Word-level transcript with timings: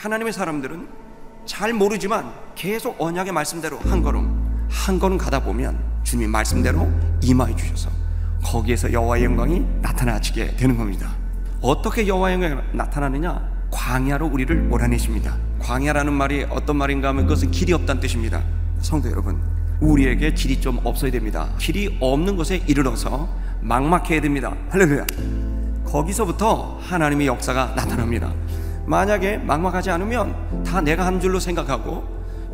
하나님의 0.00 0.32
사람들은 0.32 0.88
잘 1.44 1.74
모르지만 1.74 2.32
계속 2.54 2.98
언약의 2.98 3.32
말씀대로 3.32 3.78
한 3.80 4.02
걸음 4.02 4.66
한 4.70 4.98
걸음 4.98 5.18
가다 5.18 5.40
보면 5.40 5.78
주님 6.04 6.30
말씀대로 6.30 6.90
임하여 7.20 7.54
주셔서 7.54 7.90
거기에서 8.42 8.90
여호와의 8.90 9.24
영광이 9.24 9.62
나타나지게 9.82 10.56
되는 10.56 10.78
겁니다. 10.78 11.10
어떻게 11.60 12.06
여호와의 12.06 12.34
영광이 12.36 12.62
나타나느냐? 12.72 13.46
광야로 13.70 14.28
우리를 14.28 14.56
몰아내십니다. 14.62 15.36
광야라는 15.60 16.14
말이 16.14 16.46
어떤 16.48 16.76
말인가 16.76 17.08
하면 17.08 17.24
그것은 17.24 17.50
길이 17.50 17.74
없다는 17.74 18.00
뜻입니다. 18.00 18.42
성도 18.80 19.10
여러분, 19.10 19.38
우리에게 19.80 20.32
길이 20.32 20.58
좀 20.62 20.80
없어야 20.82 21.10
됩니다. 21.10 21.50
길이 21.58 21.98
없는 22.00 22.36
곳에 22.36 22.62
이르러서 22.66 23.28
막막해야 23.60 24.22
됩니다. 24.22 24.56
할렐루야. 24.70 25.06
거기서부터 25.84 26.78
하나님의 26.80 27.26
역사가 27.26 27.74
나타납니다. 27.74 28.32
만약에 28.90 29.38
막막하지 29.38 29.88
않으면 29.92 30.64
다 30.66 30.80
내가 30.80 31.06
한 31.06 31.20
줄로 31.20 31.38
생각하고 31.38 32.04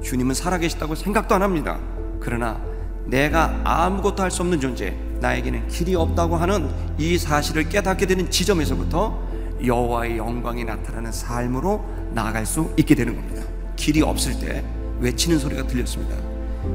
주님은 0.03 0.35
살아계시다고 0.35 0.95
생각도 0.95 1.35
안 1.35 1.41
합니다. 1.43 1.79
그러나 2.21 2.61
내가 3.07 3.59
아무것도 3.65 4.23
할 4.23 4.31
수 4.31 4.43
없는 4.43 4.61
존재, 4.61 4.95
나에게는 5.21 5.69
길이 5.69 5.95
없다고 5.95 6.37
하는 6.37 6.69
이 6.99 7.17
사실을 7.17 7.71
깨닫게 7.71 8.05
되는 8.05 8.30
지점에서부터 8.30 9.19
여호와의 9.65 10.19
영광이 10.19 10.65
나타나는 10.65 11.11
삶으로 11.11 11.83
나아갈 12.13 12.45
수 12.45 12.71
있게 12.77 12.95
되는 12.95 13.16
겁니다. 13.16 13.43
길이 13.77 14.03
없을 14.03 14.39
때 14.39 14.63
외치는 15.01 15.39
소리가 15.39 15.66
들렸습니다. 15.66 16.16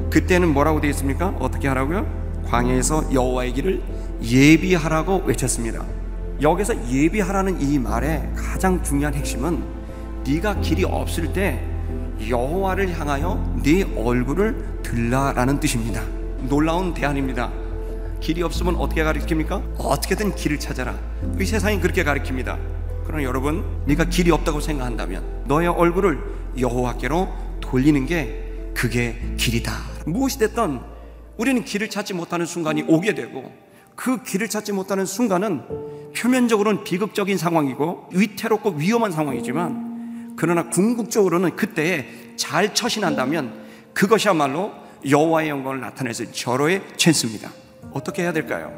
그때는 0.10 0.52
뭐라고 0.56 0.82
되어 0.82 0.90
있습니까? 0.90 1.36
어떻게 1.40 1.68
하라고요? 1.68 2.08
광야에서 2.48 3.14
여호와의 3.14 3.54
길을 3.54 3.84
예비하라고 4.24 5.22
외쳤습니다. 5.28 5.86
여기서 6.42 6.90
예비하라는 6.90 7.62
이 7.62 7.78
말의 7.78 8.32
가장 8.36 8.82
중요한 8.82 9.14
핵심은 9.14 9.64
네가 10.26 10.60
길이 10.62 10.84
없을 10.84 11.32
때 11.32 11.64
여호와를 12.28 12.98
향하여 13.00 13.60
네 13.64 13.84
얼굴을 13.96 14.80
들라라는 14.82 15.60
뜻입니다. 15.60 16.04
놀라운 16.50 16.94
대안입니다. 16.94 17.52
길이 18.20 18.42
없으면 18.42 18.76
어떻게 18.76 19.04
가르칩니까? 19.04 19.62
어떻게든 19.78 20.36
길을 20.36 20.60
찾아라. 20.60 20.98
이 21.40 21.46
세상이 21.46 21.80
그렇게 21.80 22.04
가르칩니다. 22.04 22.58
그러나 23.06 23.24
여러분, 23.24 23.64
네가 23.86 24.06
길이 24.06 24.32
없다고 24.32 24.62
생각한다면 24.62 25.44
너의 25.46 25.68
얼굴을 25.68 26.20
여호와께로 26.58 27.28
돌리는 27.62 28.06
게 28.06 28.72
그게 28.74 29.20
길이다. 29.38 29.74
무엇이 30.06 30.40
됐든 30.40 30.80
우리는 31.38 31.64
길을 31.64 31.90
찾지 31.90 32.14
못하는 32.14 32.46
순간이 32.46 32.84
오게 32.88 33.14
되고 33.16 33.52
그 33.96 34.24
길을 34.24 34.50
찾지 34.50 34.72
못하는 34.74 35.06
순간은 35.06 36.01
표면적으로는 36.16 36.84
비극적인 36.84 37.38
상황이고 37.38 38.10
위태롭고 38.14 38.72
위험한 38.72 39.12
상황이지만 39.12 40.34
그러나 40.36 40.70
궁극적으로는 40.70 41.56
그때에 41.56 42.06
잘 42.36 42.74
처신한다면 42.74 43.62
그것이야말로 43.94 44.72
여호와의 45.08 45.50
영광을 45.50 45.80
나타내서 45.80 46.32
절호의 46.32 46.82
찬스입니다. 46.98 47.52
어떻게 47.92 48.24
해야 48.24 48.32
될까요? 48.32 48.72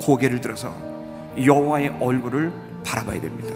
고개를 0.00 0.40
들어서 0.40 0.74
여호와의 1.42 1.96
얼굴을 2.00 2.52
바라봐야 2.84 3.20
됩니다. 3.20 3.54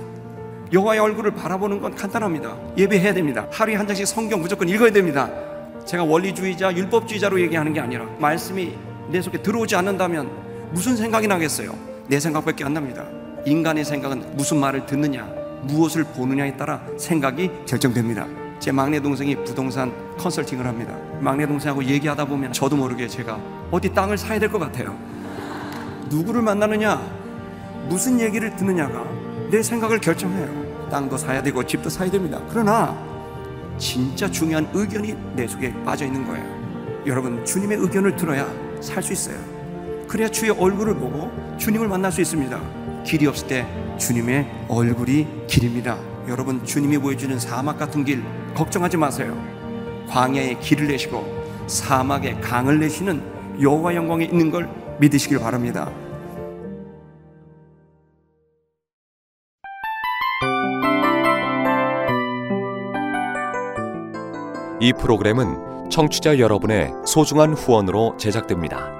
여호와의 0.72 1.00
얼굴을 1.00 1.32
바라보는 1.32 1.80
건 1.80 1.94
간단합니다. 1.94 2.56
예배해야 2.76 3.12
됩니다. 3.14 3.46
하루에 3.50 3.74
한 3.74 3.86
장씩 3.86 4.06
성경 4.06 4.40
무조건 4.40 4.68
읽어야 4.68 4.92
됩니다. 4.92 5.30
제가 5.84 6.04
원리주의자, 6.04 6.76
율법주의자로 6.76 7.40
얘기하는 7.40 7.72
게 7.72 7.80
아니라 7.80 8.04
말씀이 8.18 8.72
내 9.08 9.20
속에 9.20 9.42
들어오지 9.42 9.74
않는다면 9.74 10.30
무슨 10.72 10.96
생각이 10.96 11.26
나겠어요? 11.26 11.89
내 12.10 12.18
생각밖에 12.18 12.64
안 12.64 12.74
납니다. 12.74 13.04
인간의 13.46 13.84
생각은 13.84 14.34
무슨 14.36 14.58
말을 14.58 14.84
듣느냐, 14.84 15.24
무엇을 15.62 16.02
보느냐에 16.02 16.56
따라 16.56 16.80
생각이 16.98 17.48
결정됩니다. 17.66 18.26
제 18.58 18.72
막내 18.72 18.98
동생이 19.00 19.36
부동산 19.44 19.92
컨설팅을 20.18 20.66
합니다. 20.66 20.92
막내 21.20 21.46
동생하고 21.46 21.84
얘기하다 21.84 22.24
보면 22.24 22.52
저도 22.52 22.76
모르게 22.76 23.06
제가 23.06 23.38
어디 23.70 23.94
땅을 23.94 24.18
사야 24.18 24.40
될 24.40 24.50
것 24.50 24.58
같아요. 24.58 24.98
누구를 26.10 26.42
만나느냐, 26.42 27.00
무슨 27.88 28.18
얘기를 28.18 28.56
듣느냐가 28.56 29.04
내 29.48 29.62
생각을 29.62 30.00
결정해요. 30.00 30.88
땅도 30.90 31.16
사야 31.16 31.40
되고 31.40 31.64
집도 31.64 31.88
사야 31.88 32.10
됩니다. 32.10 32.40
그러나 32.50 32.98
진짜 33.78 34.28
중요한 34.28 34.68
의견이 34.74 35.14
내 35.36 35.46
속에 35.46 35.72
빠져 35.84 36.06
있는 36.06 36.26
거예요. 36.26 36.44
여러분, 37.06 37.44
주님의 37.44 37.78
의견을 37.78 38.16
들어야 38.16 38.48
살 38.80 39.00
수 39.00 39.12
있어요. 39.12 39.59
그래야 40.10 40.28
주의 40.28 40.50
얼굴을 40.50 40.96
보고 40.96 41.30
주님을 41.56 41.86
만날 41.86 42.10
수 42.10 42.20
있습니다. 42.20 42.60
길이 43.04 43.28
없을 43.28 43.46
때 43.46 43.64
주님의 43.96 44.64
얼굴이 44.66 45.46
길입니다. 45.46 45.96
여러분, 46.26 46.64
주님이 46.64 46.98
보여주는 46.98 47.38
사막 47.38 47.78
같은 47.78 48.04
길 48.04 48.20
걱정하지 48.56 48.96
마세요. 48.96 49.40
광야에 50.08 50.58
길을 50.58 50.88
내시고 50.88 51.24
사막에 51.68 52.34
강을 52.40 52.80
내시는 52.80 53.22
여호와 53.62 53.94
영광에 53.94 54.24
있는 54.24 54.50
걸 54.50 54.68
믿으시길 54.98 55.38
바랍니다. 55.38 55.88
이 64.80 64.92
프로그램은 64.92 65.88
청취자 65.88 66.40
여러분의 66.40 66.90
소중한 67.06 67.52
후원으로 67.52 68.16
제작됩니다. 68.16 68.99